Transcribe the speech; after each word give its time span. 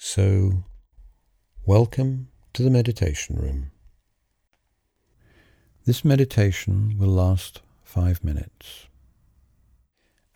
So, 0.00 0.62
welcome 1.66 2.28
to 2.52 2.62
the 2.62 2.70
meditation 2.70 3.34
room. 3.34 3.72
This 5.86 6.04
meditation 6.04 6.96
will 6.96 7.08
last 7.08 7.62
five 7.82 8.22
minutes. 8.22 8.86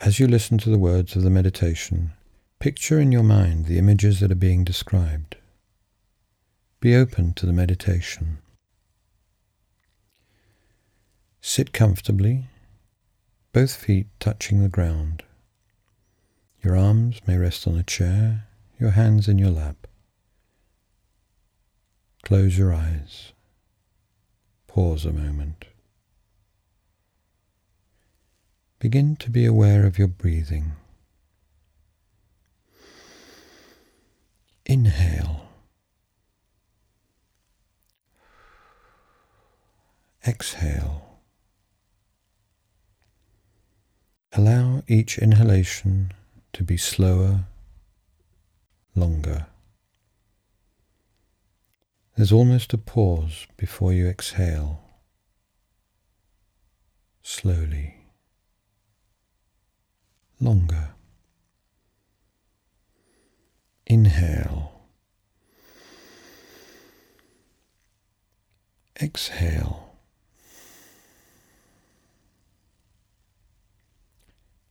As 0.00 0.18
you 0.18 0.26
listen 0.26 0.58
to 0.58 0.68
the 0.68 0.80
words 0.80 1.14
of 1.14 1.22
the 1.22 1.30
meditation, 1.30 2.10
picture 2.58 2.98
in 2.98 3.12
your 3.12 3.22
mind 3.22 3.66
the 3.66 3.78
images 3.78 4.18
that 4.18 4.32
are 4.32 4.34
being 4.34 4.64
described. 4.64 5.36
Be 6.80 6.96
open 6.96 7.32
to 7.34 7.46
the 7.46 7.52
meditation. 7.52 8.38
Sit 11.40 11.72
comfortably, 11.72 12.46
both 13.52 13.76
feet 13.76 14.08
touching 14.18 14.60
the 14.60 14.68
ground. 14.68 15.22
Your 16.64 16.76
arms 16.76 17.20
may 17.28 17.38
rest 17.38 17.68
on 17.68 17.76
a 17.76 17.84
chair, 17.84 18.48
your 18.82 18.90
hands 18.90 19.28
in 19.28 19.38
your 19.38 19.50
lap. 19.50 19.86
Close 22.24 22.58
your 22.58 22.74
eyes. 22.74 23.32
Pause 24.66 25.06
a 25.06 25.12
moment. 25.12 25.66
Begin 28.80 29.14
to 29.14 29.30
be 29.30 29.46
aware 29.46 29.86
of 29.86 30.00
your 30.00 30.08
breathing. 30.08 30.72
Inhale. 34.66 35.46
Exhale. 40.26 41.20
Allow 44.32 44.82
each 44.88 45.18
inhalation 45.18 46.10
to 46.52 46.64
be 46.64 46.76
slower, 46.76 47.44
longer. 48.94 49.46
There's 52.16 52.32
almost 52.32 52.74
a 52.74 52.78
pause 52.78 53.46
before 53.56 53.92
you 53.92 54.06
exhale. 54.06 54.82
Slowly. 57.22 57.96
Longer. 60.40 60.90
Inhale. 63.86 64.72
Exhale. 69.00 69.96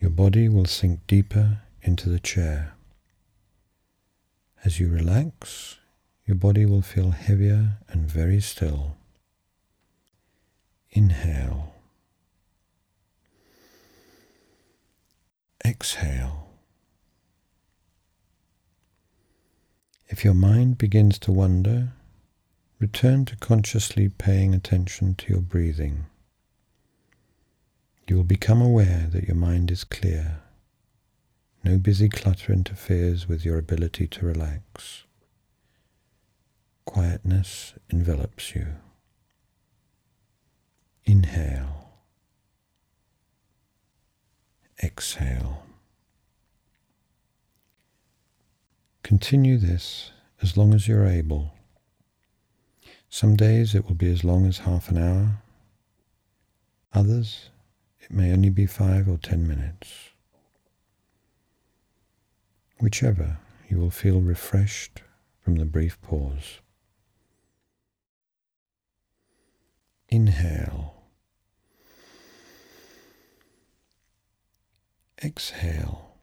Your 0.00 0.10
body 0.10 0.48
will 0.48 0.66
sink 0.66 1.00
deeper 1.06 1.62
into 1.82 2.08
the 2.08 2.20
chair. 2.20 2.74
As 4.64 4.80
you 4.80 4.88
relax, 4.88 5.78
your 6.26 6.36
body 6.36 6.64
will 6.64 6.82
feel 6.82 7.10
heavier 7.10 7.78
and 7.88 8.06
very 8.10 8.40
still. 8.40 8.96
Inhale. 10.90 11.74
Exhale. 15.64 16.48
If 20.08 20.24
your 20.24 20.34
mind 20.34 20.78
begins 20.78 21.18
to 21.20 21.32
wander, 21.32 21.92
return 22.78 23.24
to 23.26 23.36
consciously 23.36 24.08
paying 24.08 24.54
attention 24.54 25.14
to 25.16 25.32
your 25.32 25.42
breathing 25.42 26.06
you 28.06 28.16
will 28.16 28.24
become 28.24 28.60
aware 28.60 29.08
that 29.10 29.24
your 29.24 29.36
mind 29.36 29.70
is 29.70 29.84
clear. 29.84 30.40
No 31.64 31.78
busy 31.78 32.10
clutter 32.10 32.52
interferes 32.52 33.26
with 33.26 33.42
your 33.42 33.56
ability 33.56 34.06
to 34.08 34.26
relax. 34.26 35.04
Quietness 36.84 37.72
envelops 37.88 38.54
you. 38.54 38.66
Inhale. 41.06 41.88
Exhale. 44.82 45.62
Continue 49.02 49.56
this 49.56 50.12
as 50.42 50.58
long 50.58 50.74
as 50.74 50.86
you're 50.86 51.06
able. 51.06 51.54
Some 53.08 53.36
days 53.36 53.74
it 53.74 53.86
will 53.86 53.94
be 53.94 54.12
as 54.12 54.22
long 54.22 54.44
as 54.44 54.58
half 54.58 54.90
an 54.90 54.98
hour. 54.98 55.42
Others 56.92 57.48
it 58.00 58.10
may 58.10 58.32
only 58.32 58.50
be 58.50 58.66
five 58.66 59.08
or 59.08 59.16
ten 59.16 59.48
minutes. 59.48 60.10
Whichever, 62.78 63.38
you 63.68 63.78
will 63.78 63.90
feel 63.90 64.20
refreshed 64.20 65.02
from 65.40 65.56
the 65.56 65.64
brief 65.64 66.00
pause. 66.02 66.60
Inhale. 70.08 70.94
Exhale. 75.22 76.13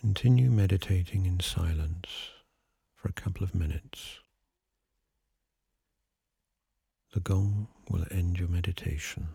Continue 0.00 0.50
meditating 0.50 1.24
in 1.24 1.40
silence 1.40 2.08
for 2.94 3.08
a 3.08 3.12
couple 3.12 3.42
of 3.42 3.54
minutes. 3.54 4.20
The 7.14 7.20
gong 7.20 7.68
will 7.88 8.04
end 8.10 8.38
your 8.38 8.48
meditation. 8.48 9.28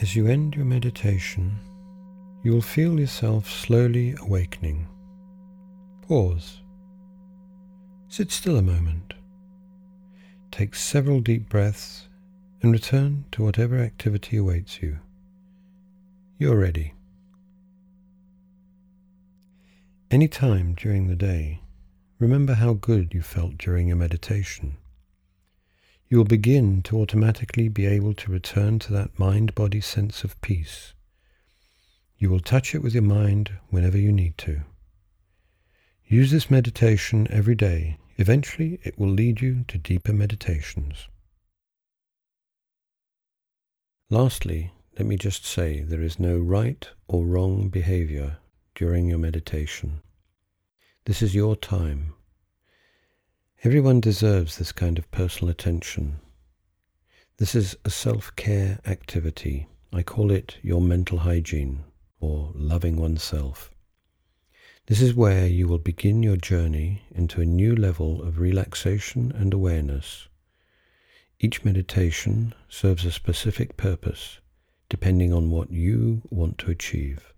As 0.00 0.16
you 0.16 0.26
end 0.26 0.54
your 0.54 0.64
meditation, 0.64 1.58
you 2.42 2.52
will 2.52 2.62
feel 2.62 2.98
yourself 2.98 3.50
slowly 3.50 4.14
awakening. 4.18 4.88
Pause. 6.08 6.62
Sit 8.08 8.32
still 8.32 8.56
a 8.56 8.62
moment. 8.62 9.12
Take 10.50 10.74
several 10.74 11.20
deep 11.20 11.50
breaths 11.50 12.08
and 12.62 12.72
return 12.72 13.26
to 13.32 13.42
whatever 13.42 13.78
activity 13.78 14.38
awaits 14.38 14.80
you. 14.80 15.00
You're 16.38 16.58
ready. 16.58 16.94
Any 20.10 20.28
time 20.28 20.74
during 20.78 21.08
the 21.08 21.14
day, 21.14 21.60
remember 22.18 22.54
how 22.54 22.72
good 22.72 23.12
you 23.12 23.20
felt 23.20 23.58
during 23.58 23.88
your 23.88 23.98
meditation. 23.98 24.78
You 26.10 26.16
will 26.18 26.24
begin 26.24 26.82
to 26.82 27.00
automatically 27.00 27.68
be 27.68 27.86
able 27.86 28.14
to 28.14 28.32
return 28.32 28.80
to 28.80 28.92
that 28.92 29.16
mind 29.16 29.54
body 29.54 29.80
sense 29.80 30.24
of 30.24 30.40
peace. 30.40 30.92
You 32.18 32.30
will 32.30 32.40
touch 32.40 32.74
it 32.74 32.82
with 32.82 32.94
your 32.94 33.04
mind 33.04 33.52
whenever 33.68 33.96
you 33.96 34.10
need 34.10 34.36
to. 34.38 34.62
Use 36.04 36.32
this 36.32 36.50
meditation 36.50 37.28
every 37.30 37.54
day. 37.54 37.98
Eventually, 38.16 38.80
it 38.82 38.98
will 38.98 39.08
lead 39.08 39.40
you 39.40 39.64
to 39.68 39.78
deeper 39.78 40.12
meditations. 40.12 41.06
Lastly, 44.10 44.72
let 44.98 45.06
me 45.06 45.16
just 45.16 45.46
say 45.46 45.80
there 45.80 46.02
is 46.02 46.18
no 46.18 46.36
right 46.36 46.88
or 47.06 47.24
wrong 47.24 47.68
behavior 47.68 48.38
during 48.74 49.06
your 49.06 49.18
meditation. 49.18 50.02
This 51.04 51.22
is 51.22 51.36
your 51.36 51.54
time. 51.54 52.14
Everyone 53.62 54.00
deserves 54.00 54.56
this 54.56 54.72
kind 54.72 54.98
of 54.98 55.10
personal 55.10 55.50
attention. 55.50 56.18
This 57.36 57.54
is 57.54 57.76
a 57.84 57.90
self 57.90 58.34
care 58.34 58.80
activity. 58.86 59.68
I 59.92 60.02
call 60.02 60.30
it 60.30 60.56
your 60.62 60.80
mental 60.80 61.18
hygiene 61.18 61.84
or 62.20 62.52
loving 62.54 62.96
oneself. 62.96 63.70
This 64.86 65.02
is 65.02 65.14
where 65.14 65.46
you 65.46 65.68
will 65.68 65.78
begin 65.78 66.22
your 66.22 66.38
journey 66.38 67.02
into 67.10 67.42
a 67.42 67.44
new 67.44 67.76
level 67.76 68.22
of 68.22 68.38
relaxation 68.38 69.30
and 69.36 69.52
awareness. 69.52 70.28
Each 71.38 71.62
meditation 71.62 72.54
serves 72.70 73.04
a 73.04 73.12
specific 73.12 73.76
purpose 73.76 74.40
depending 74.88 75.34
on 75.34 75.50
what 75.50 75.70
you 75.70 76.22
want 76.30 76.56
to 76.60 76.70
achieve. 76.70 77.34